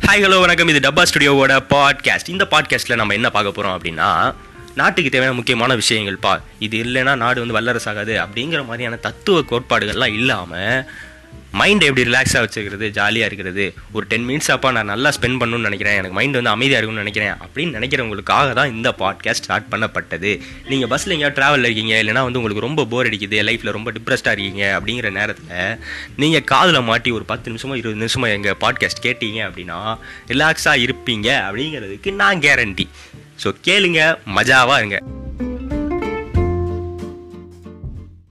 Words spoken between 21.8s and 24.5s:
இல்லைனா வந்து உங்களுக்கு ரொம்ப போர் அடிக்குது லைஃப்பில் ரொம்ப டிப்ரெஸ்டாக